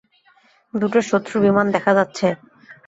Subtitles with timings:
[0.73, 2.27] দুটো শত্রু বিমান দেখা যাচ্ছে।